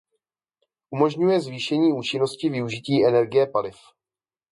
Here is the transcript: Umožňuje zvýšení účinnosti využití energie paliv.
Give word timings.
Umožňuje 0.91 1.39
zvýšení 1.41 1.93
účinnosti 1.93 2.49
využití 2.49 3.05
energie 3.05 3.47
paliv. 3.47 3.77